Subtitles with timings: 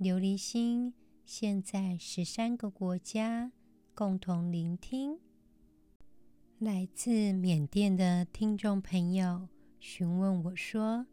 [0.00, 0.94] 琉璃心
[1.24, 3.50] 现在十三个国家
[3.96, 5.18] 共同聆听。
[6.60, 9.48] 来自缅甸的听众朋友
[9.80, 11.08] 询问我说：“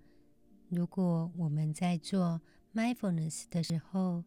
[0.70, 2.40] 如果我们在做
[2.76, 4.24] mindfulness 的时候，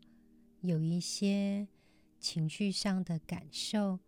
[0.63, 1.69] 有一些
[2.19, 4.01] 情绪上的感受，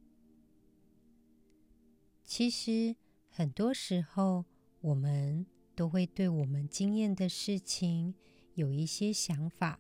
[2.23, 2.95] 其实
[3.29, 4.45] 很多时候，
[4.81, 5.45] 我们
[5.77, 8.15] 都会对我们经验的事情
[8.55, 9.79] 有一些想法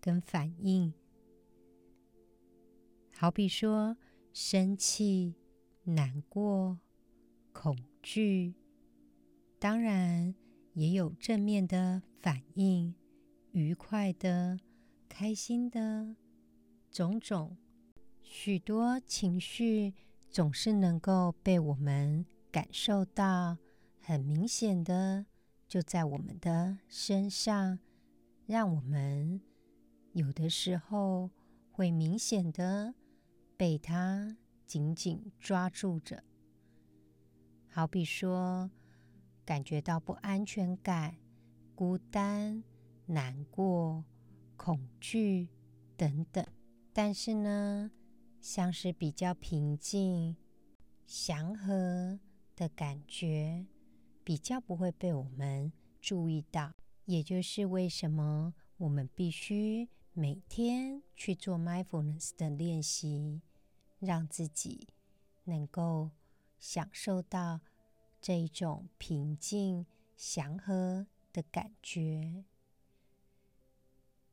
[0.00, 0.92] 跟反应。
[3.12, 3.96] 好比说，
[4.32, 5.34] 生气、
[5.84, 6.80] 难过、
[7.52, 8.54] 恐惧，
[9.58, 10.34] 当然
[10.72, 12.94] 也有正面的反应，
[13.52, 14.58] 愉快的、
[15.08, 16.16] 开心的，
[16.90, 17.56] 种种，
[18.22, 19.94] 许多情绪
[20.28, 23.58] 总是能够被我们感受到，
[24.00, 25.26] 很明显的
[25.74, 27.80] 就在我们的身上，
[28.46, 29.40] 让我们
[30.12, 31.32] 有的时候
[31.72, 32.94] 会明显的。
[33.56, 34.36] 被它
[34.66, 36.22] 紧紧抓住着，
[37.68, 38.70] 好比说，
[39.44, 41.16] 感觉到不安全感、
[41.74, 42.62] 孤单、
[43.06, 44.04] 难过、
[44.56, 45.48] 恐惧
[45.96, 46.46] 等等。
[46.92, 47.90] 但是呢，
[48.40, 50.36] 像是比较平静、
[51.04, 52.20] 祥和
[52.54, 53.66] 的感觉，
[54.24, 56.72] 比较不会被我们注意到。
[57.04, 59.88] 也就是为什么我们必须。
[60.16, 63.42] 每天去做 mindfulness 的练习，
[63.98, 64.86] 让自己
[65.42, 66.12] 能够
[66.56, 67.60] 享受到
[68.20, 69.84] 这一种平静、
[70.16, 72.44] 祥和的感觉。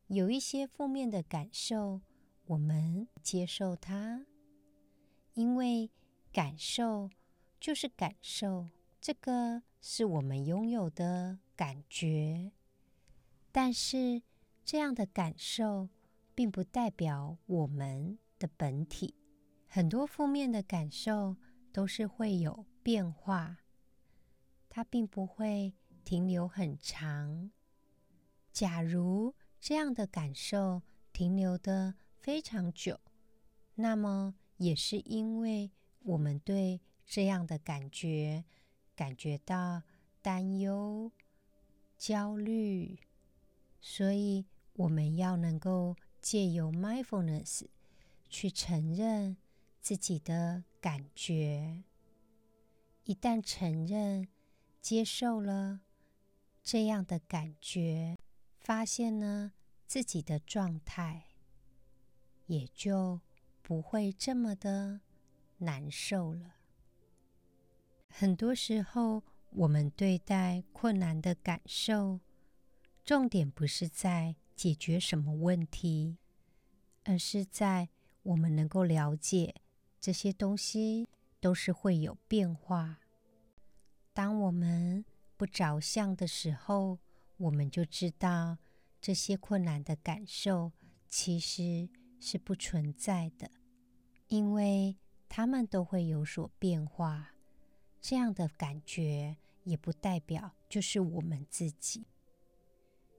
[0.05, 2.01] 有一些负面的感受，
[2.45, 4.27] 我们接受它，
[5.33, 5.89] 因为
[6.31, 7.09] 感受
[7.59, 8.67] 就是感受，
[9.01, 12.53] 这个是我们拥有的感觉，
[13.51, 14.21] 但是。
[14.63, 15.89] 这样的感受
[16.35, 19.15] 并不代表我们的本体。
[19.67, 21.35] 很多负面的感受
[21.73, 23.57] 都是会有变化，
[24.69, 25.73] 它并不会
[26.05, 27.51] 停留很长。
[28.53, 33.01] 假如这样的感受停留得非常久，
[33.75, 35.71] 那么也是因为
[36.03, 38.45] 我们对这样的感觉
[39.01, 39.81] 感觉到
[40.21, 41.11] 担忧、
[41.97, 42.99] 焦虑。
[43.79, 47.65] 所以我们要能够借由 mindfulness
[48.29, 49.37] 去承认
[49.81, 51.83] 自己的感觉。
[53.05, 54.27] 一旦承认、
[54.79, 55.81] 接受了
[56.61, 58.19] 这样的感觉，
[58.59, 59.53] 发现呢
[59.87, 61.25] 自己的状态，
[62.45, 63.19] 也就
[63.63, 65.01] 不会这么的
[65.57, 66.60] 难受了。
[68.13, 72.19] 很多时候，我们对待困难的感受。
[73.03, 76.17] 重点不是在解决什么问题，
[77.03, 77.89] 而是在
[78.21, 79.55] 我们能够了解
[79.99, 81.07] 这些东西
[81.39, 82.99] 都是会有变化。
[84.13, 85.03] 当我们
[85.35, 86.99] 不着相的时候，
[87.37, 88.59] 我们就知道
[89.01, 90.71] 这些困难的感受
[91.09, 91.89] 其实
[92.19, 93.49] 是不存在的，
[94.27, 94.97] 因为
[95.27, 97.30] 它们都会有所变化。
[98.01, 102.07] 这样的感觉也不代表就是我们自己。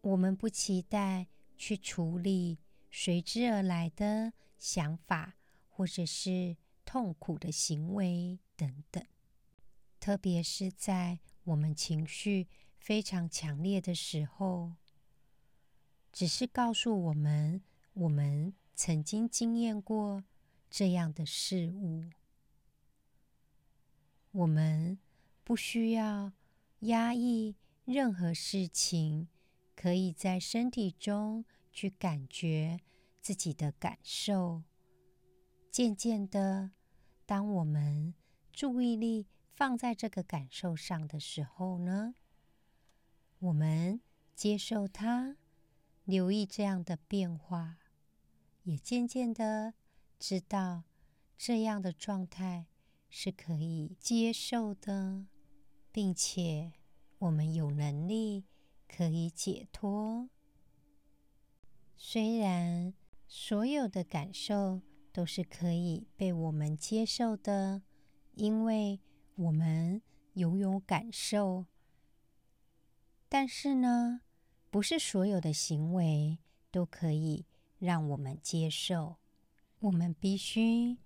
[0.02, 2.58] 我们不期待去处理
[2.90, 5.36] 随之而来的想法，
[5.68, 9.02] 或者是痛苦的行为等等。
[10.00, 12.48] 特别是在我们情绪
[12.80, 14.72] 非常强烈的时候，
[16.10, 17.62] 只是告诉我们，
[17.92, 20.24] 我们曾经经验过
[20.68, 22.10] 这样的事物。
[24.32, 24.98] 我们
[25.44, 26.32] 不需要
[26.80, 29.28] 压抑任何事情。
[29.74, 32.78] 可以在身体中去感觉
[33.20, 34.62] 自己的感受。
[35.72, 36.70] 渐渐的，
[37.26, 38.14] 当我们
[38.52, 39.26] 注意力
[39.56, 42.14] 放在这个感受上的时候呢，
[43.40, 44.00] 我们
[44.36, 45.36] 接受它，
[46.04, 47.78] 留意这样的变化，
[48.62, 49.74] 也渐渐的
[50.16, 50.84] 知道
[51.36, 52.66] 这样的状态
[53.12, 55.26] 是可以接受的，
[55.92, 56.72] 并且
[57.20, 58.46] 我们有能力。
[58.94, 60.28] 可以解脱。
[61.96, 62.92] 虽然
[63.26, 67.80] 所有的感受都是可以被我们接受的，
[68.34, 69.00] 因为
[69.36, 70.02] 我们
[70.34, 71.64] 拥有感受，
[73.30, 74.20] 但是呢，
[74.70, 76.36] 不是所有的行为
[76.70, 77.46] 都可以
[77.78, 79.16] 让我们接受。
[79.80, 80.98] 我们必须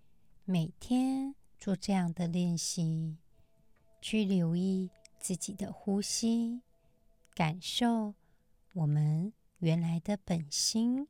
[0.44, 1.36] 每天
[1.66, 3.16] 做这样的练习，
[4.00, 6.62] 去留意自己的呼吸，
[7.34, 8.14] 感受
[8.72, 11.08] 我们原来的本心。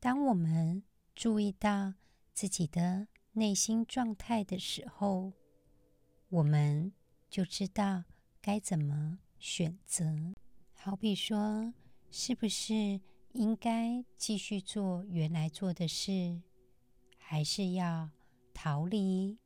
[0.00, 0.82] 当我们
[1.14, 1.94] 注意到
[2.34, 5.32] 自己的内心状态的时候，
[6.28, 6.92] 我们
[7.30, 8.04] 就知道
[8.42, 10.04] 该怎么选择。
[10.74, 11.72] 好比说，
[12.10, 13.00] 是不是
[13.32, 16.42] 应该继续做原来做的事？
[17.16, 18.10] 还是要
[18.60, 19.38] 逃离，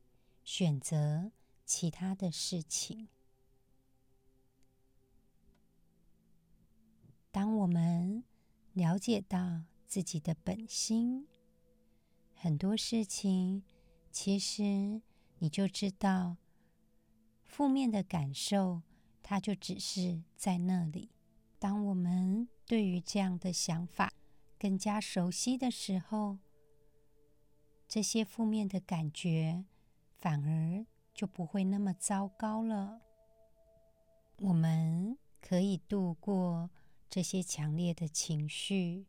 [0.43, 1.31] 选择
[1.65, 3.09] 其他的事情。
[7.31, 8.23] 当我们
[8.73, 11.27] 了解到自己的本心，
[12.33, 13.61] 很多事情
[14.11, 15.03] 其实
[15.37, 16.37] 你就知道，
[17.43, 18.81] 负面的感受
[19.21, 21.11] 它就只是在那里。
[21.59, 24.11] 当我们对于这样的想法
[24.57, 26.39] 更加熟悉的时候，
[27.93, 29.65] 这些负面的感觉
[30.17, 32.99] 反而就不会那么糟糕了。
[34.37, 36.71] 我们可以度过
[37.07, 39.05] 这些强烈的情绪，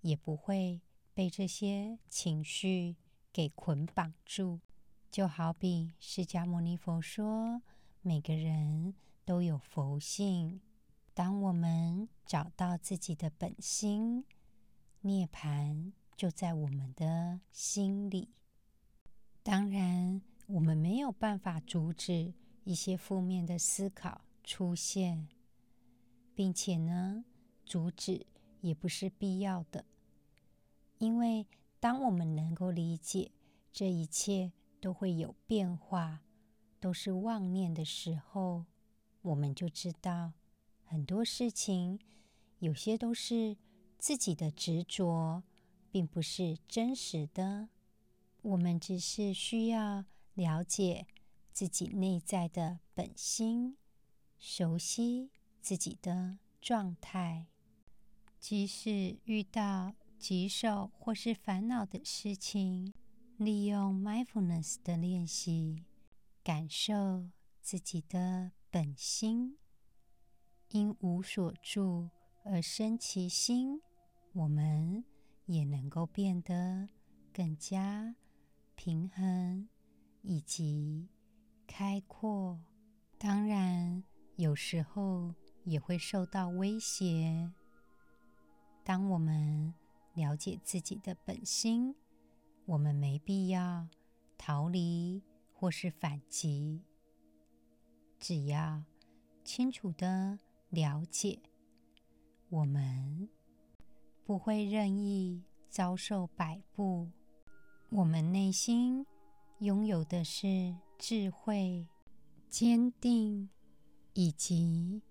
[0.00, 0.80] 也不会
[1.14, 2.96] 被这些情绪
[3.32, 4.58] 给捆绑住。
[5.12, 7.62] 就好比释迦牟尼佛说，
[8.00, 10.60] 每个人都有佛性。
[11.14, 14.24] 当我们找到自己的本心，
[15.02, 15.92] 涅槃。
[16.16, 18.30] 就在我们的心里。
[19.42, 22.32] 当然，我们没有办法阻止
[22.64, 25.28] 一些负面的思考出现，
[26.34, 27.24] 并且呢，
[27.66, 28.26] 阻止
[28.60, 29.84] 也不是必要的。
[30.98, 31.46] 因为
[31.80, 33.32] 当我们能够理解
[33.72, 36.22] 这一切都会有变化，
[36.80, 38.64] 都是妄念的时候，
[39.20, 40.32] 我们就知道
[40.84, 41.98] 很多事情
[42.60, 43.56] 有些都是
[43.98, 45.42] 自己的执着。
[45.94, 47.68] 并不是真实的，
[48.42, 50.04] 我们只是需要
[50.34, 51.06] 了解
[51.52, 53.76] 自己内在的本心，
[54.36, 55.30] 熟悉
[55.60, 57.46] 自己的状态。
[58.40, 62.92] 即使遇到棘手或是烦恼的事情，
[63.36, 65.84] 利用 mindfulness 的练习，
[66.42, 67.30] 感受
[67.62, 69.56] 自己的本心。
[70.70, 72.10] 因无所住
[72.42, 73.80] 而生其心，
[74.32, 75.04] 我们。
[75.94, 76.88] 都变得
[77.32, 78.16] 更加
[78.74, 79.68] 平衡
[80.22, 81.08] 以及
[81.68, 82.60] 开阔。
[83.16, 84.02] 当然，
[84.34, 85.32] 有时候
[85.62, 87.48] 也会受到威胁。
[88.82, 89.72] 当我们
[90.14, 91.94] 了解自己的本心，
[92.64, 93.86] 我们没必要
[94.36, 96.82] 逃离或是反击。
[98.18, 98.82] 只要
[99.44, 101.38] 清楚地了解，
[102.48, 103.28] 我们。
[104.24, 107.10] 不会任意遭受摆布。
[107.90, 109.04] 我们内心
[109.58, 111.88] 拥有的是智慧、
[112.48, 113.50] 坚定，
[114.12, 115.02] 以及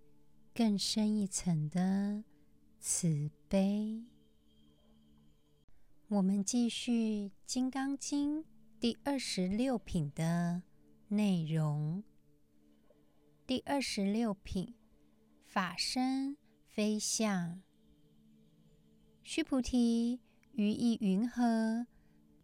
[0.56, 2.24] 更深一层的
[2.80, 4.06] 慈悲。
[6.08, 8.44] 我们继续《金刚经》
[8.80, 10.64] 第二十六品的
[11.10, 12.02] 内容。
[13.46, 14.74] 第二十六品：
[15.46, 16.38] 法身
[16.70, 17.62] 非相。
[19.24, 20.20] 须菩提，
[20.54, 21.88] 于意云何？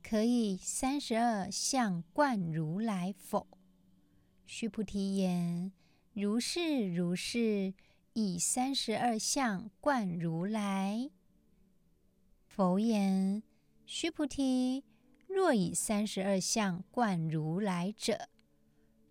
[0.02, 3.46] 可以三十二相观如来否？
[4.48, 5.72] 须菩提言：
[6.14, 7.76] 如是如是，
[8.14, 11.12] 以三十二相观如来。
[12.48, 13.44] 佛言：
[13.86, 14.84] 须菩提，
[15.28, 18.28] 若以三十二相观如来者，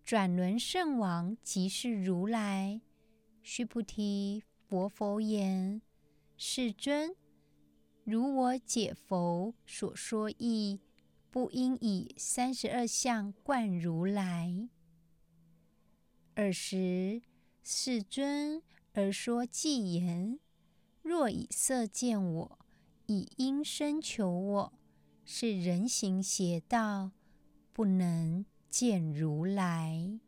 [0.04, 2.80] 转轮圣王即是如来。
[3.44, 5.80] 须菩提，佛否言：
[6.36, 7.14] 世尊。
[8.10, 10.80] 如我解佛所说义，
[11.30, 14.70] 不应以三十二相观如来。
[16.36, 17.20] 尔时
[17.62, 18.62] 世尊
[18.94, 20.40] 而说偈言：
[21.02, 22.58] 若以色见我，
[23.08, 24.72] 以音声求我，
[25.26, 27.10] 是人行邪道，
[27.74, 30.18] 不能见如来。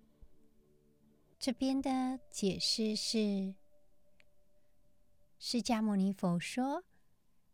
[1.39, 3.55] 这边的解释是，
[5.39, 6.85] 释迦牟尼佛说。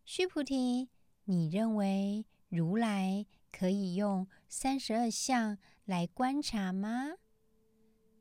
[0.09, 0.89] 须菩提，
[1.25, 7.17] 你认为如来可以用三十二相来观察吗？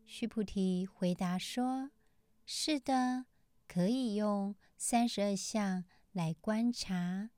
[0.03, 1.91] 须菩提回答说
[2.43, 3.27] ：“是的，
[3.67, 7.29] 可以用三十二相来观察，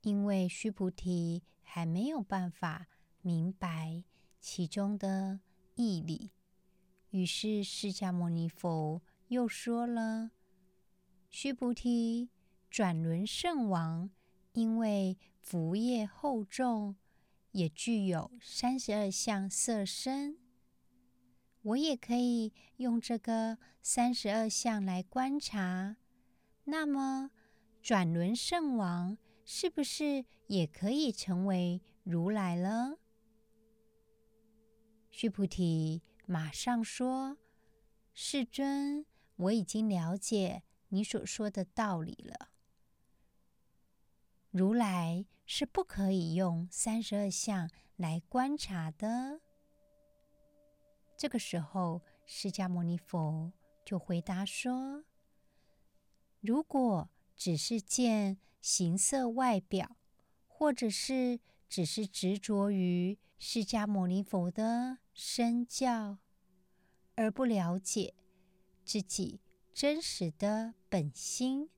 [0.00, 2.88] 因为须菩提还没有办法
[3.20, 4.02] 明白
[4.40, 5.40] 其中的
[5.74, 6.30] 义理，
[7.10, 10.30] 于是释迦牟尼佛又说了
[11.28, 12.30] ：“须菩提，
[12.76, 14.10] 转轮圣王
[14.52, 16.94] 因为福业厚重，
[17.52, 20.36] 也具有三十二相色身。”
[21.64, 25.96] 我也可以用这个三十二相来观察，
[26.64, 27.30] 那么
[27.80, 29.16] 转轮圣王
[29.46, 32.98] 是不是也可以成为如来了？
[35.10, 37.38] 须菩提马上说
[38.12, 39.06] ：“世尊，
[39.36, 42.50] 我已经了解你所说的道理了。
[44.56, 49.42] 如来是不可以用三十二相来观察的。”
[51.18, 53.52] 这个时候，释迦牟尼佛
[53.84, 55.04] 就回答说
[56.40, 59.98] ：“如果只是见形色外表，
[60.46, 66.16] 或者是只是执着于释迦牟尼佛的身教，
[67.14, 68.14] 而不了解
[68.84, 69.42] 自己
[69.74, 71.68] 真实的本心，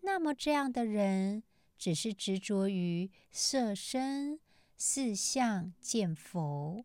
[0.00, 1.42] 那么这样的人
[1.80, 4.38] 只是执着于色身、
[4.76, 6.84] 四相见佛。”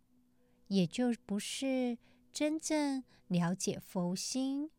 [0.67, 1.99] 也就不是
[2.33, 4.71] 真正了解佛心，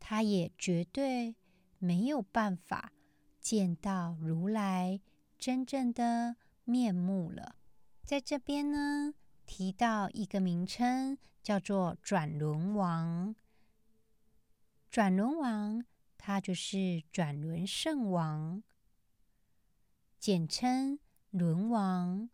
[0.00, 1.36] 他也绝对
[1.78, 2.92] 没有办法
[3.38, 5.02] 见到如来
[5.38, 7.56] 真正的面目了。
[8.04, 9.12] 在这边呢，
[9.44, 13.36] 提到一个名称，叫做转轮王。
[14.90, 15.84] 转轮王，
[16.16, 18.62] 他就是转轮圣王，
[20.24, 22.30] 简称轮王。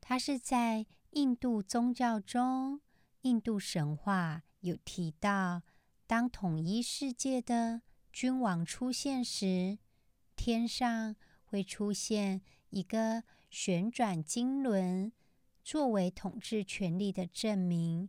[0.00, 2.80] 他是在印度宗教中，
[3.20, 5.60] 印度神话有提到，
[6.06, 9.78] 当统一世界的君王出现时，
[10.36, 12.40] 天上会出现
[12.70, 15.12] 一个旋转金轮，
[15.62, 18.08] 作为统治权力的证明。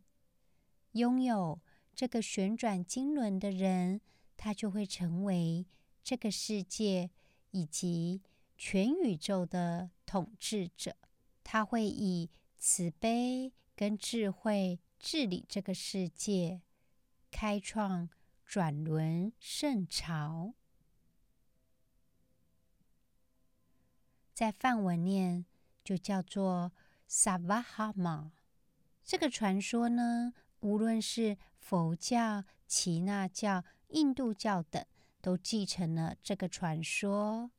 [0.94, 1.60] 拥有
[1.94, 4.00] 这个旋转金轮的人，
[4.38, 5.68] 他就会成为
[6.02, 7.10] 这个世界
[7.52, 8.22] 以及
[8.58, 10.96] 全宇宙的统治者。
[11.44, 16.62] 他会以慈悲跟智慧治理这个世界，
[17.32, 18.10] 开创
[18.46, 20.54] 转轮圣朝。
[24.34, 25.46] 在梵文念
[25.84, 26.72] 就叫做
[27.08, 28.32] 萨瓦哈玛。
[29.04, 34.86] 这个传说呢，无论是佛教、耆那教、印度教等，
[35.22, 37.52] 都继承了这个传说。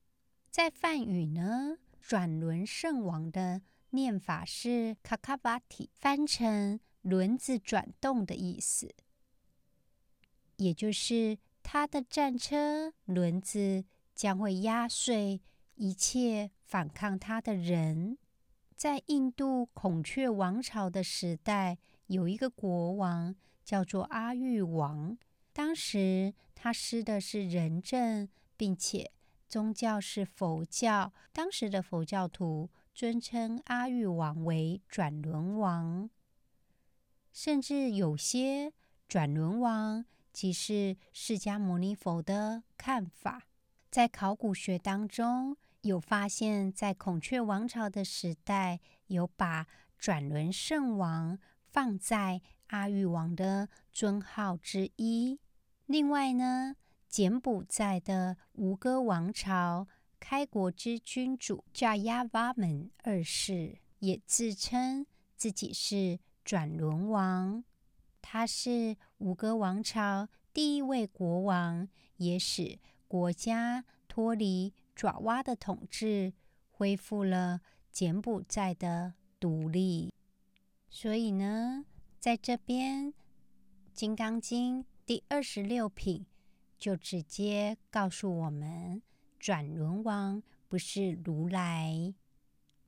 [0.50, 3.62] 在梵语呢，转轮圣王的。
[3.92, 8.94] 念法是卡卡巴提，翻成轮子转动的意思，
[10.58, 15.40] 也就是他的战车轮子将会压碎
[15.74, 18.16] 一切反抗他的人。
[18.76, 21.76] 在印度孔雀王朝的时代，
[22.06, 25.18] 有一个国王叫做阿育王，
[25.52, 29.10] 当时他施的是仁政，并且
[29.48, 32.70] 宗教是佛教，当时的佛教徒。
[32.92, 36.10] 尊称阿育王为转轮王，
[37.32, 38.74] 甚至有些
[39.08, 43.46] 转轮王即是释迦牟尼佛的看法。
[43.90, 49.66] 在考古学当中，有发现，在孔雀王朝的时代，有把
[49.96, 55.38] 转轮圣王放在阿育王的尊号之一。
[55.86, 56.74] 另外呢，
[57.08, 59.86] 柬埔寨的吴哥王朝。
[60.22, 67.64] 开国之君主加亚瓦门二世也自称自己是转轮王，
[68.20, 76.34] 他是吴哥王朝第一位国王，也使国家脱离爪哇的统治，
[76.68, 80.12] 恢复了柬埔寨的独立。
[80.90, 81.86] 所以呢，
[82.20, 83.06] 在这边
[83.94, 86.26] 《金刚经》第二十六品
[86.78, 89.00] 就直接告诉我们。
[89.38, 92.12] 转轮王不是如来。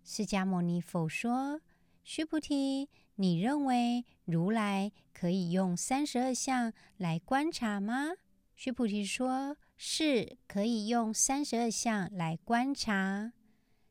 [0.05, 1.63] 释迦牟尼佛说
[2.05, 8.11] ：“须菩提，你认为如来可以用三十二相来观察吗？”
[8.55, 13.33] 须菩提说：“是可以用三十二相来观察。”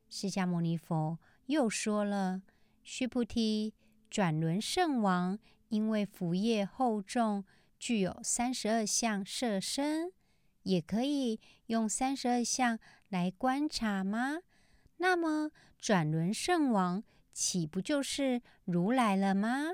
[0.08, 2.42] 释迦牟尼佛又说了
[2.84, 3.74] ：“须菩提，
[4.12, 5.38] 转轮圣王
[5.68, 7.46] 因为福业厚重，
[7.78, 10.12] 具有三十二相色身。”
[10.64, 12.78] 也可以用三十二相
[13.08, 14.40] 来观察吗？
[14.98, 17.02] 那么转轮圣王
[17.32, 19.70] 岂不就是如来了吗？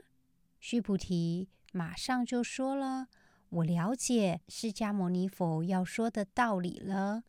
[0.60, 3.08] 须菩提，马上就说了
[3.50, 7.24] ：“我了解释迦牟尼佛要说的道理了。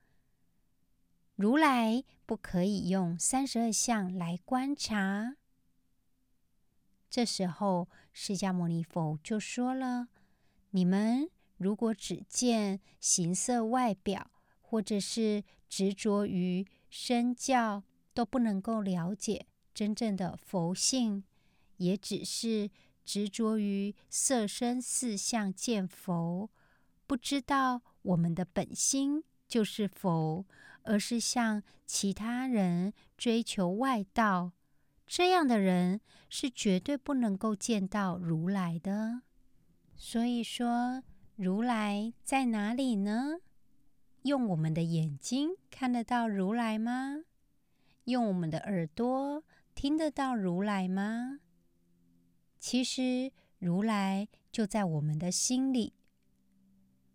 [1.36, 5.38] 如来不可以用三十二相来观察。”
[7.10, 10.10] 这时候，释迦牟尼佛就说了
[10.72, 14.30] ：“你们如果只见形色外表，
[14.62, 21.24] 或者是执着于身教，都不能够了解真正的佛性，
[21.78, 22.70] 也只是
[23.04, 26.52] 执着于色身四相见佛，
[27.08, 30.46] 不知道我们的本心就是佛，
[30.84, 34.52] 而是向其他人追求外道。”
[35.10, 39.24] 这样的人是绝对不能够见到如来的。
[39.96, 41.04] 所以说，
[41.36, 43.40] 如来在哪里呢？
[44.22, 47.24] 用我们的眼睛看得到如来吗？
[48.04, 51.40] 用我们的耳朵听得到如来吗？
[52.60, 55.94] 其实，如来就在我们的心里。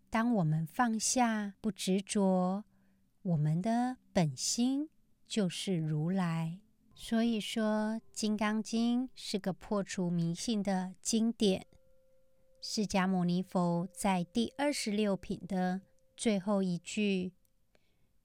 [0.09, 2.65] 当我们放下不执着，
[3.21, 4.89] 我们的本心
[5.25, 6.59] 就是如来。
[6.97, 7.63] 所以说，
[8.13, 11.67] 《金刚经》是个破除迷信的经典。
[12.61, 15.81] 释迦牟尼佛在第二十六品的
[16.15, 17.33] 最后一句：“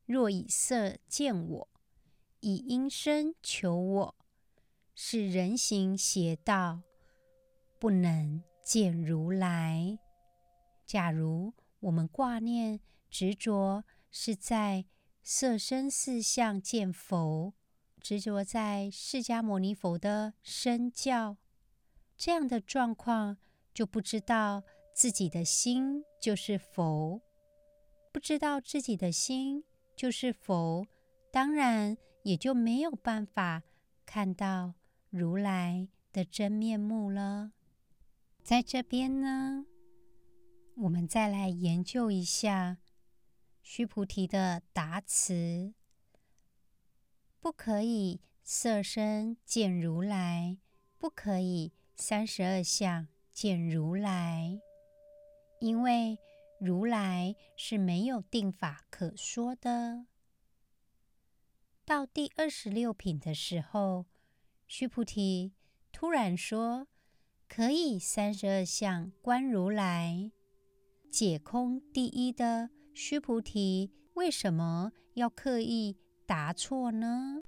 [0.06, 1.68] 若以色见我，
[2.38, 4.14] 以音声求我，
[4.94, 6.82] 是人行邪道，
[7.78, 9.98] 不能见如来。”
[10.86, 14.86] 假如我们挂念执着是在
[15.22, 17.52] 色身四相见佛。
[18.00, 21.36] 执着在释迦牟尼佛的身教，
[22.16, 23.36] 这样的状况，
[23.72, 27.20] 就不知道自己的心就是佛，
[28.10, 29.62] 不知道自己的心
[29.94, 30.86] 就是佛，
[31.30, 33.62] 当然也就没有办法
[34.04, 34.74] 看到
[35.10, 37.52] 如来的真面目了。
[38.42, 39.66] 在这边呢，
[40.76, 42.78] 我们再来研究一下
[43.62, 45.74] 须菩提的答词。
[47.40, 50.58] 不可以色身见如来，
[50.98, 54.60] 不可以三十二相见如来，
[55.58, 56.18] 因为
[56.60, 60.04] 如来是没有定法可说的。
[61.86, 64.04] 到第二十六品的时候，
[64.66, 65.54] 须菩提
[65.90, 66.88] 突然说
[67.48, 70.30] ：“可以三十二相观如来。”
[71.10, 75.96] 解空第一的须菩提为什么要刻意
[76.30, 77.40] 答错呢？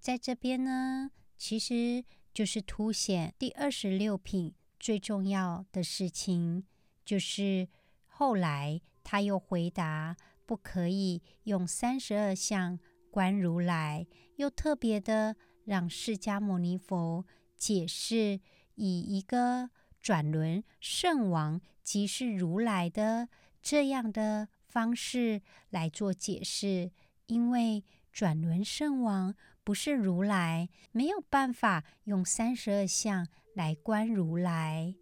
[0.00, 6.64] 在这边呢，其实就是凸显第二十六品最重要的事情，
[7.04, 7.68] 就是
[8.08, 17.24] 后来他又回答不可以用三十二相观如来，又特别的让释迦牟尼佛
[17.56, 18.40] 解释，
[18.74, 19.70] 以一个
[20.02, 23.28] 转轮圣王即是如来的
[23.62, 26.90] 这样的方式来做解释，
[27.26, 27.84] 因为。
[28.14, 34.94] 转轮圣王不是如来，没有办法用三十二相来观如来。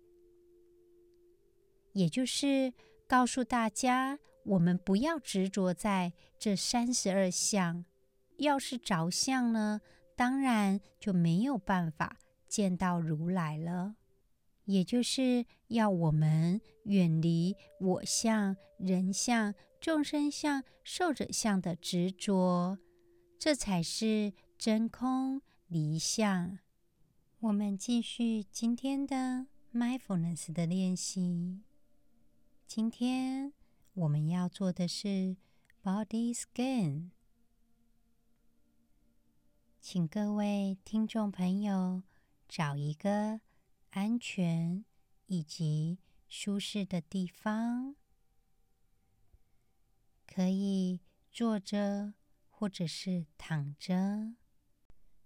[1.93, 2.73] 也就是
[3.07, 7.85] 告诉大家，我们不要执着在这三十二相。
[8.39, 9.83] 要是着相呢，
[10.17, 12.17] 当然就没有办法
[12.49, 13.97] 见到如来了。
[14.65, 22.79] 也就是要我们远离我相、人相、众生相、寿者相的执着。
[23.45, 26.61] 这才是真空离相。
[27.41, 31.61] 我们继续今天的 mindfulness 的练习。
[32.69, 33.53] 今天
[33.95, 35.37] 我们要做的是
[35.83, 37.11] body scan。
[39.81, 42.05] 请各位听众朋友
[42.49, 43.41] 找一个
[43.91, 44.85] 安全
[45.27, 47.97] 以及舒适的地方，
[50.29, 51.01] 可以
[51.33, 52.15] 坐着。
[52.63, 54.37] 或者是躺着，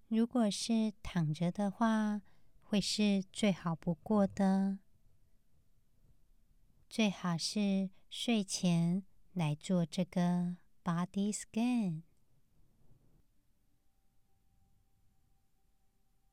[0.09, 2.23] 如果是躺着的话，
[2.63, 4.79] 会是最好不过的。
[6.89, 12.05] 最好是睡前来做这个 body scan。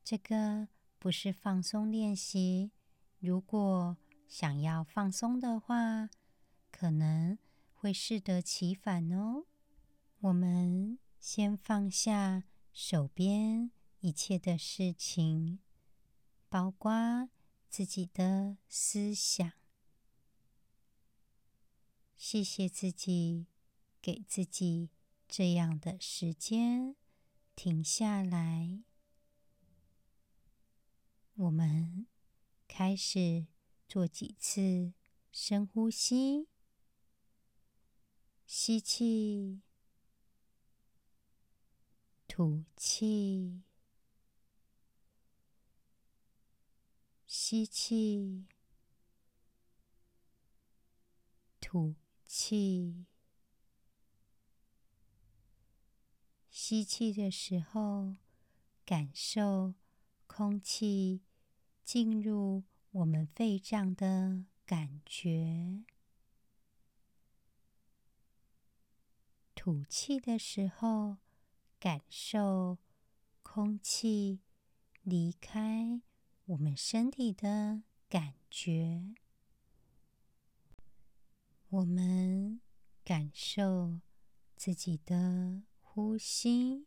[0.02, 2.72] 这个不是放松练习，
[3.18, 6.08] 如果想要放松的话，
[6.70, 7.36] 可能
[7.74, 9.44] 会适得其反哦。
[10.24, 15.58] 我们先放下手边一切的事情，
[16.48, 17.28] 包括
[17.68, 19.52] 自己的思想。
[22.16, 23.48] 谢谢自己，
[24.00, 24.88] 给自己
[25.28, 26.96] 这样的时间，
[27.54, 28.82] 停下来。
[31.34, 32.06] 我们
[32.66, 33.46] 开始
[33.86, 34.94] 做几次
[35.30, 36.48] 深呼吸，
[38.46, 39.60] 吸气，
[42.36, 43.62] 吐气，
[47.28, 48.48] 吸气，
[51.60, 51.94] 吐
[52.24, 53.06] 气。
[56.50, 58.16] 吸气的时候，
[58.84, 59.74] 感受
[60.26, 61.22] 空气
[61.84, 65.84] 进入我们肺脏的感觉；
[69.54, 71.18] 吐气的时候，
[71.84, 72.78] 感受
[73.42, 74.40] 空气
[75.02, 76.00] 离开
[76.46, 79.14] 我们身体的感觉。
[81.68, 82.62] 我们
[83.04, 84.00] 感受
[84.56, 86.86] 自己的呼吸。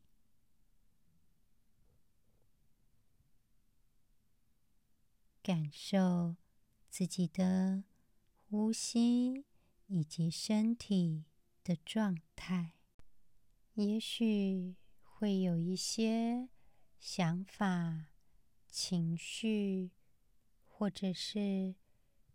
[5.43, 6.37] 感受
[6.89, 7.83] 自己的
[8.49, 9.45] 呼吸
[9.85, 11.25] 以及身体
[11.63, 12.73] 的状态，
[13.75, 14.75] 也许
[15.19, 16.47] 会有一些
[16.99, 18.05] 想法、
[18.67, 19.89] 情绪，
[20.67, 21.73] 或者是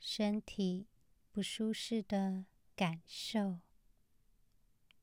[0.00, 0.88] 身体
[1.30, 3.60] 不舒适的感受。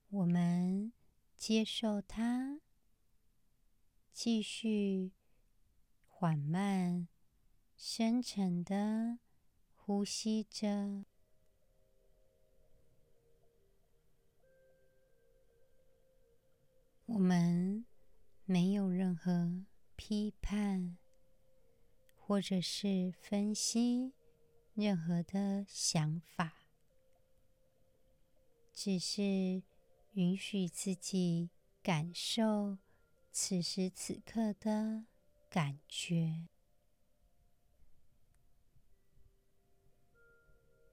[0.10, 0.92] 我们
[1.38, 2.60] 接受它，
[4.12, 5.14] 继续
[6.06, 7.08] 缓慢。
[7.78, 9.20] 深沉的
[9.74, 11.06] 呼吸着，
[17.12, 17.86] 我们
[18.46, 20.96] 没有任何批判，
[22.16, 24.14] 或者是分析
[24.76, 26.54] 任何的想法，
[28.72, 29.64] 只是
[30.14, 31.50] 允许自己
[31.82, 32.78] 感受
[33.32, 35.06] 此时此刻的
[35.50, 36.48] 感觉。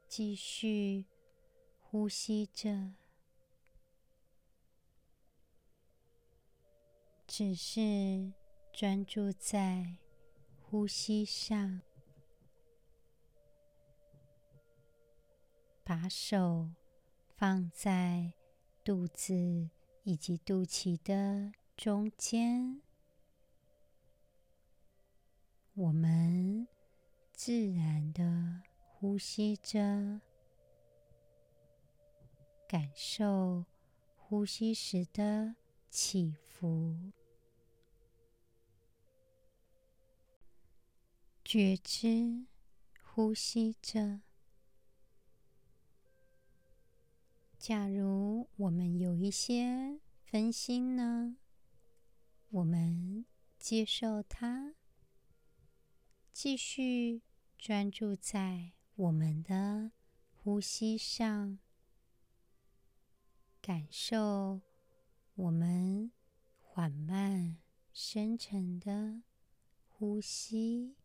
[0.08, 1.04] 继续
[1.78, 2.94] 呼吸着，
[7.38, 8.32] 只是
[8.72, 9.98] 专注在
[10.58, 11.82] 呼吸上，
[15.84, 16.70] 把手
[17.36, 18.32] 放在
[18.82, 19.68] 肚子
[20.02, 22.80] 以及肚脐的中间，
[25.74, 26.66] 我们
[27.34, 28.62] 自然的。
[28.94, 30.22] 呼吸着，
[32.66, 33.66] 感受
[34.16, 35.54] 呼吸时的
[35.90, 37.12] 起伏，
[41.48, 42.44] 觉知
[43.04, 44.20] 呼吸着。
[47.56, 51.36] 假如我们有一些分心呢？
[52.48, 53.24] 我们
[53.60, 54.74] 接受它，
[56.32, 57.22] 继续
[57.56, 58.72] 专注在。
[58.96, 59.92] 我们的
[60.34, 61.60] 呼吸上，
[63.62, 64.62] 感受
[65.36, 66.10] 我们
[66.60, 67.58] 缓慢、
[67.92, 69.22] 深沉的
[69.86, 70.96] 呼吸。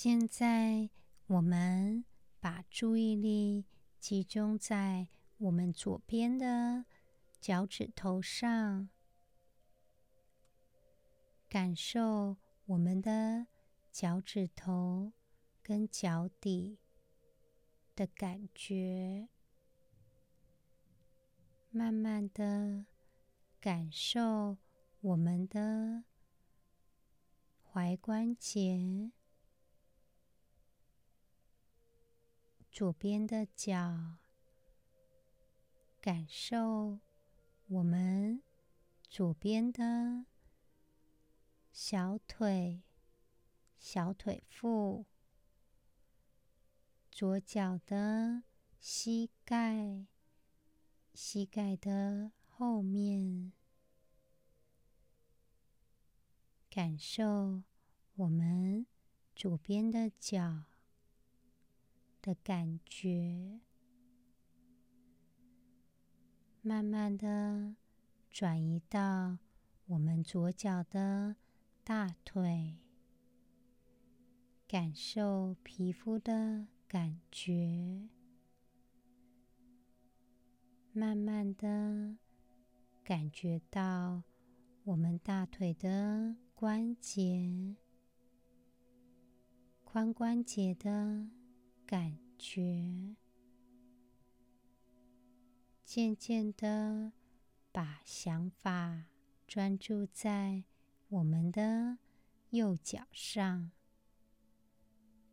[0.00, 0.90] 现在，
[1.26, 2.04] 我们
[2.38, 3.64] 把注意力
[3.98, 5.08] 集中在
[5.38, 6.84] 我们左边的
[7.40, 8.88] 脚趾头上，
[11.48, 13.48] 感受我们的。
[13.90, 15.12] 脚趾头
[15.64, 16.78] 跟脚底
[17.96, 19.28] 的感觉，
[21.70, 22.86] 慢慢的
[23.58, 24.58] 感受
[25.00, 26.04] 我们的
[27.72, 29.10] 踝关节，
[32.78, 34.18] 左边的脚，
[36.00, 37.00] 感受
[37.66, 38.40] 我们
[39.08, 40.26] 左边的
[41.72, 42.84] 小腿。
[43.80, 45.06] 小腿腹，
[47.10, 48.44] 左脚的
[48.78, 50.06] 膝盖，
[51.12, 53.52] 膝盖的后面，
[56.70, 57.64] 感受
[58.14, 58.86] 我们
[59.34, 60.67] 左边的脚
[62.20, 63.60] 的感觉，
[66.62, 67.74] 慢慢的
[68.30, 69.38] 转移到
[69.86, 71.36] 我们左脚的
[71.84, 72.78] 大腿。
[74.66, 78.06] 感受皮肤的感觉，
[80.92, 82.18] 慢慢的
[83.02, 84.24] 感觉到
[84.84, 87.76] 我们大腿的关节、
[89.86, 91.30] 髋关节的
[91.88, 93.16] 感觉，
[95.86, 97.12] 渐渐的
[97.72, 99.06] 把想法
[99.46, 100.64] 专注在
[101.08, 101.96] 我们的
[102.50, 103.70] 右脚上。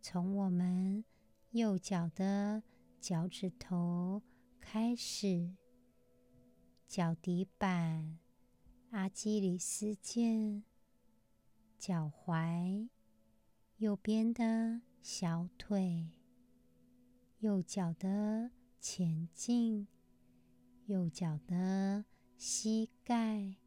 [0.02, 1.04] 从我们
[1.52, 2.64] 右脚的
[3.02, 4.22] 脚趾头
[4.62, 5.58] 开始，
[6.88, 8.18] 脚底板、
[8.92, 10.64] 阿基里斯腱、
[11.78, 12.88] 脚踝、
[13.76, 16.08] 右边的小腿、
[17.46, 19.88] 右脚的前进、
[20.88, 22.04] 右脚的
[22.36, 23.58] 膝盖、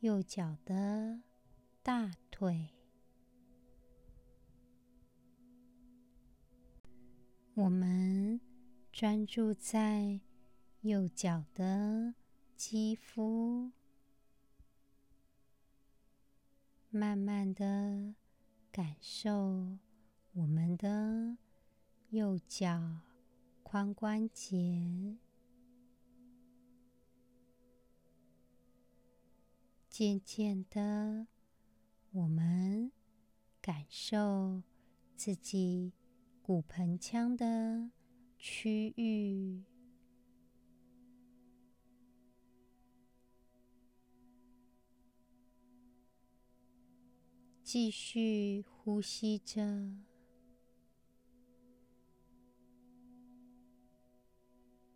[0.00, 1.22] 右脚的
[1.84, 2.74] 大腿。
[7.54, 8.40] 我们
[8.90, 10.20] 专注在
[10.80, 12.16] 右脚的
[12.56, 13.70] 肌肤，
[16.90, 18.16] 慢慢的
[18.72, 19.78] 感受
[20.32, 21.36] 我们的
[22.14, 23.00] 右脚
[23.64, 25.16] 髋关节，
[29.90, 31.26] 渐渐的，
[32.12, 32.92] 我们
[33.60, 34.62] 感受
[35.16, 35.92] 自己。
[36.46, 37.90] 骨盆腔的
[38.36, 39.64] 区域，
[47.62, 50.04] 继续呼吸着，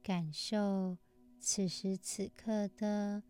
[0.09, 0.97] 感受
[1.39, 3.23] 此时此刻的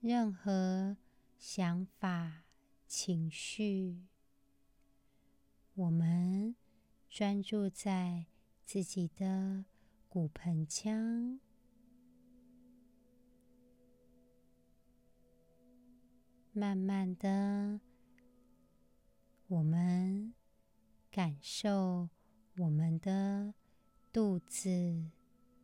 [0.00, 0.98] 任何
[1.38, 2.42] 想法、
[2.86, 4.04] 情绪。
[5.72, 6.54] 我们。
[7.08, 8.26] 专注在
[8.64, 9.64] 自己的
[10.08, 11.40] 骨盆腔，
[16.52, 17.80] 慢慢的，
[19.48, 20.32] 我们
[21.10, 22.10] 感受
[22.58, 23.54] 我们的
[24.12, 25.10] 肚子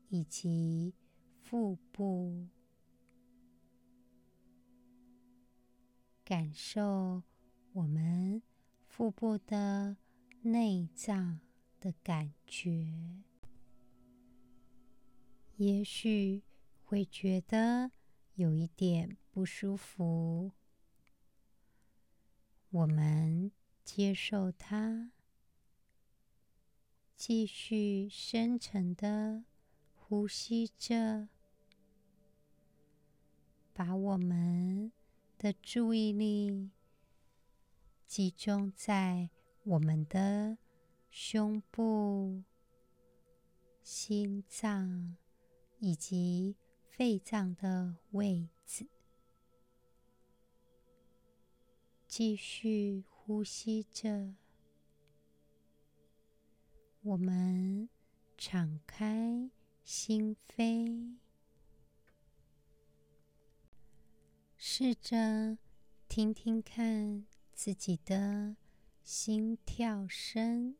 [0.09, 0.95] 以及
[1.40, 2.49] 腹部，
[6.25, 7.23] 感受
[7.73, 8.42] 我们
[8.87, 9.97] 腹部的。
[10.42, 11.40] 内脏
[11.81, 13.25] 的感觉，
[15.57, 16.45] 也许
[16.85, 17.90] 会觉得
[18.35, 20.53] 有一点不舒服。
[22.71, 23.51] 我们
[23.83, 25.11] 接受它，
[27.16, 29.47] 继续深沉的
[30.09, 31.29] 呼吸着，
[33.73, 34.92] 把我们
[35.37, 36.71] 的注意力
[38.07, 39.31] 集中在。
[39.66, 40.59] 我们的
[41.11, 42.45] 胸部、
[43.83, 45.16] 心脏
[45.81, 48.87] 以及肺脏的位置，
[52.07, 54.37] 继续呼吸着。
[57.03, 57.88] 我们
[58.38, 59.51] 敞开
[59.87, 61.14] 心扉，
[64.57, 65.59] 试着
[66.09, 68.57] 听听看自己的。
[69.05, 70.75] 心跳声，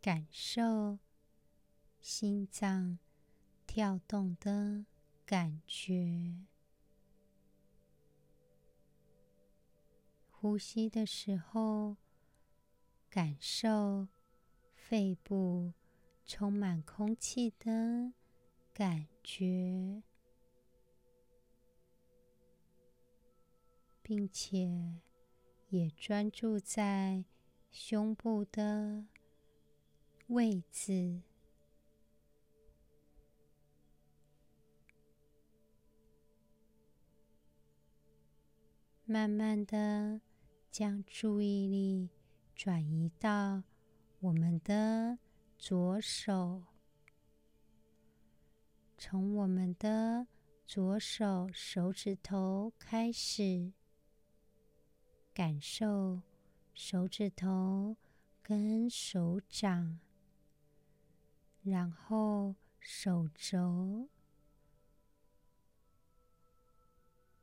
[0.00, 1.00] 感受
[2.00, 3.00] 心脏
[3.66, 4.86] 跳动的
[5.26, 6.46] 感觉。
[10.30, 11.96] 呼吸的时候，
[13.10, 14.06] 感受
[14.90, 15.72] 肺部
[16.26, 18.12] 充满空气的
[18.74, 20.02] 感觉。
[24.02, 24.98] 并且
[25.68, 27.24] 也专注在
[27.70, 29.04] 胸部的
[30.26, 31.20] 位置，
[39.04, 40.20] 慢慢的
[40.72, 42.08] 将注意力
[42.56, 43.62] 转移到
[44.20, 45.18] 我们的
[45.56, 46.62] 左手，
[48.98, 50.26] 从我们的
[50.66, 53.72] 左手手指头开始。
[55.32, 56.20] 感受
[56.74, 57.96] 手指头
[58.42, 59.98] 跟手掌，
[61.62, 64.10] 然后手肘、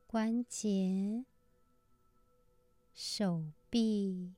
[0.05, 1.25] 关节、
[2.93, 4.35] 手臂。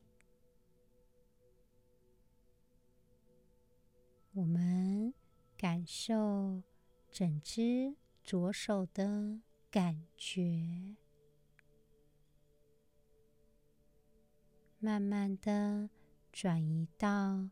[4.34, 5.14] 我们
[5.58, 6.62] 感受
[7.10, 9.40] 整只左手的
[9.72, 10.96] 感觉。
[14.80, 15.90] 慢慢的
[16.32, 17.50] 转移到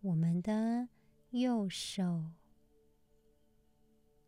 [0.00, 0.88] 我们的
[1.30, 2.30] 右手，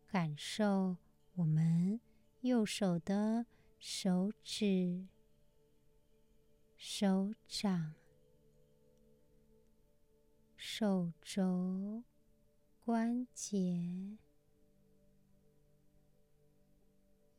[0.07, 0.97] 感受
[1.35, 2.01] 我们
[2.41, 3.45] 右手的
[3.79, 5.07] 手指、
[6.75, 7.93] 手掌、
[10.63, 12.03] 手肘、
[12.85, 14.15] 关节，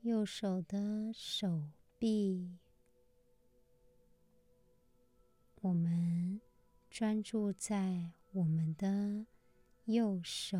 [0.00, 1.62] 右手的手
[2.00, 2.58] 臂。
[5.60, 6.40] 我们
[6.90, 9.24] 专注在我们的
[9.84, 10.58] 右手。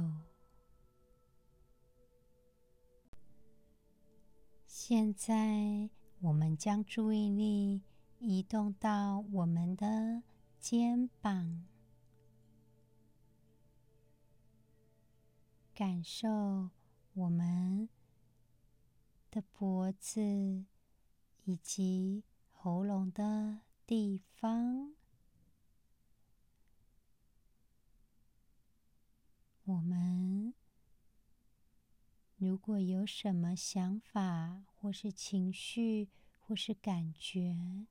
[4.69, 7.83] 现在，我们将注意力
[8.21, 10.23] 移动到我们的
[10.61, 11.67] 肩膀，
[15.75, 16.71] 感受
[17.15, 17.89] 我们
[19.31, 20.21] 的脖子
[21.45, 24.93] 以及喉咙的地方。
[29.65, 30.53] 我们
[32.37, 37.87] 如果有什么想法，或是情绪，或是感觉，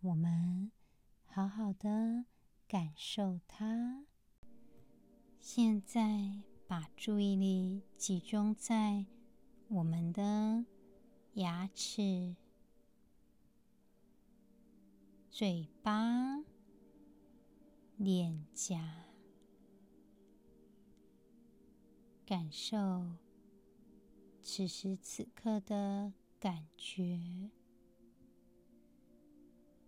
[0.00, 0.72] 我们
[1.26, 2.24] 好好的
[2.66, 4.06] 感受它。
[5.40, 9.04] 现在把注意力集中在
[9.68, 10.64] 我们的
[11.34, 12.34] 牙齿、
[15.30, 16.42] 嘴巴、
[17.98, 19.04] 脸颊，
[22.24, 23.18] 感受。
[24.42, 27.50] 此时此刻的感觉，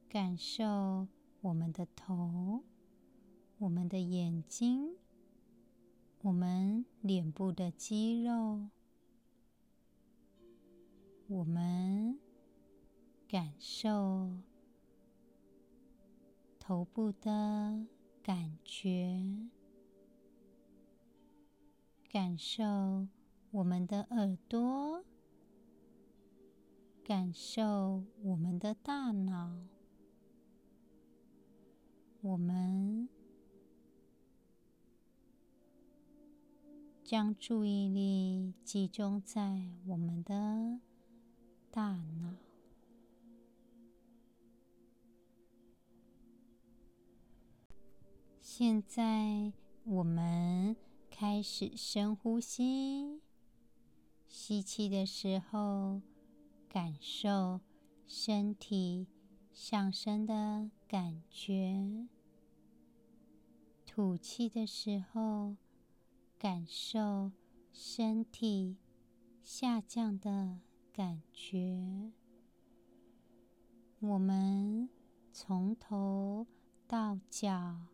[0.07, 1.09] 感受
[1.41, 2.63] 我们的头、
[3.57, 4.99] 我们的眼睛、
[6.25, 8.71] 我们脸部的肌肉，
[11.29, 12.19] 我们
[13.29, 14.31] 感受
[16.59, 17.85] 头部的
[18.23, 19.23] 感觉，
[22.11, 23.07] 感受。
[23.51, 25.05] 我们的耳朵，
[27.05, 29.55] 感受我们的大脑，
[32.23, 33.09] 我们
[37.05, 40.81] 将注意力集中在我们的
[41.71, 42.35] 大脑。
[48.41, 49.53] 现在，
[49.85, 50.75] 我们
[51.11, 53.21] 开始深呼吸。
[54.27, 56.01] 吸气的时候，
[56.71, 57.61] 感受
[58.07, 59.07] 身体
[59.53, 62.09] 上升的感觉；
[63.85, 65.57] 吐气的时候，
[66.39, 67.33] 感受
[67.73, 68.77] 身体
[69.43, 70.59] 下降的
[70.93, 72.13] 感觉。
[74.01, 74.89] 我们
[75.33, 76.47] 从头
[76.87, 77.87] 到脚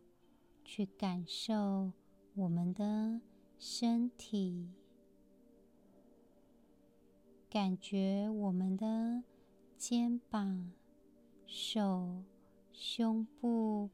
[0.65, 1.91] 去感受
[2.35, 3.21] 我们的
[3.57, 4.81] 身体。
[7.51, 9.23] 感觉我们的
[9.75, 10.71] 肩膀、
[11.45, 12.23] 手、
[12.71, 13.89] 胸部、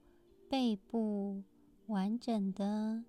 [0.48, 1.42] 背部
[1.88, 3.04] 完整的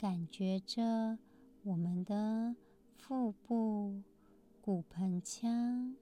[0.00, 1.18] 感觉着
[1.62, 2.56] 我们的
[2.96, 4.00] 腹部、
[4.62, 5.94] 骨盆腔，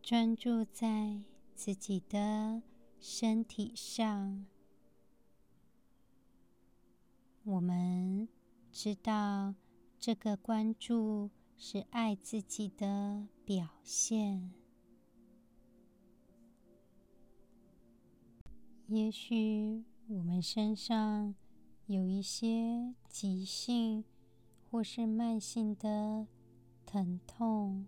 [0.00, 1.20] 专注在
[1.54, 2.62] 自己的
[2.98, 4.46] 身体上。
[7.44, 8.26] 我们
[8.70, 9.54] 知道
[10.00, 11.30] 这个关注。
[11.64, 14.52] 是爱自己的表现。
[18.88, 21.36] 也许我们身上
[21.86, 24.04] 有一些急性
[24.70, 26.26] 或是慢性的
[26.86, 27.86] 疼痛，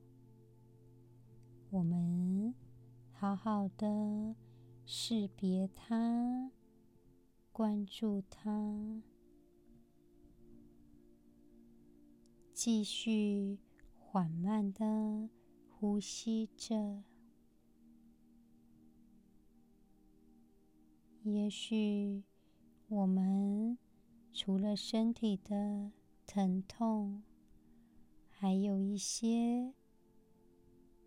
[1.70, 2.54] 我们
[3.12, 4.34] 好好的
[4.84, 6.50] 识别它，
[7.52, 9.02] 关注它。
[12.52, 13.58] 继续
[13.98, 15.28] 缓慢的
[15.70, 17.02] 呼吸着。
[21.22, 22.22] 也许
[22.96, 23.76] 我们
[24.32, 25.90] 除了身体的
[26.28, 27.24] 疼痛，
[28.28, 29.74] 还有一些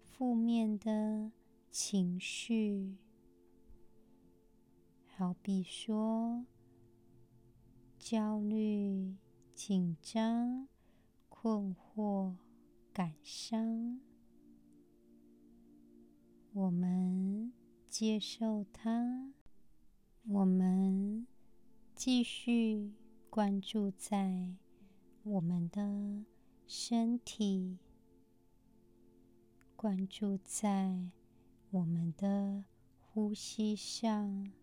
[0.01, 1.31] 负面的
[1.71, 2.97] 情绪，
[5.05, 6.45] 好比说
[7.97, 9.15] 焦虑、
[9.55, 10.67] 紧张。
[11.29, 12.35] 困惑、
[12.91, 14.01] 感伤，
[16.51, 17.53] 我们
[17.87, 19.31] 接受它。
[20.27, 21.27] 我们
[21.97, 22.93] 继续
[23.27, 24.53] 关注在
[25.23, 26.23] 我们的
[26.67, 27.79] 身体，
[29.75, 31.09] 关注在
[31.71, 32.63] 我们的
[33.01, 34.53] 呼吸上。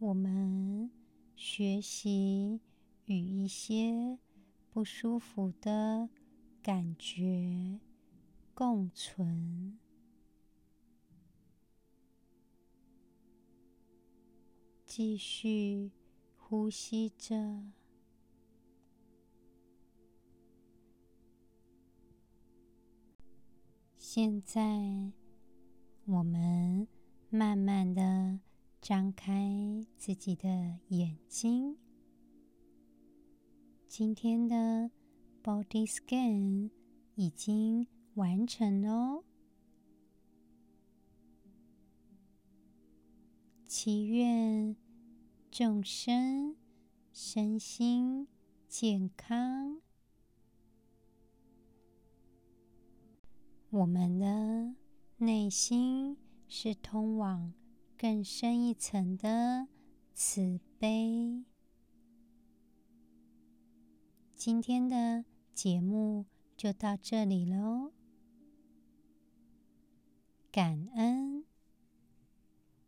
[0.00, 0.90] 我们
[1.36, 2.60] 学习
[3.04, 4.18] 与一些
[4.72, 6.08] 不舒服的
[6.60, 7.78] 感觉
[8.58, 9.78] 共存，
[14.84, 15.92] 继续
[16.36, 17.62] 呼吸着，
[23.96, 25.12] 现在，
[26.06, 26.88] 我们
[27.30, 28.40] 慢慢的
[28.80, 31.78] 张开自己的眼睛。
[33.86, 34.90] 今天的
[35.44, 36.70] Body Scan
[37.14, 37.86] 已经
[38.18, 39.24] 完成哦。
[43.64, 44.76] 祈愿
[45.52, 46.56] 众生
[47.12, 48.26] 身心
[48.66, 49.80] 健康。
[53.70, 54.74] 我们的
[55.18, 56.16] 内心
[56.48, 57.52] 是通往
[57.96, 59.68] 更深一层的
[60.12, 61.44] 慈悲。
[64.34, 66.24] 今天的节目
[66.56, 67.92] 就到这里喽，
[70.58, 71.44] 感恩。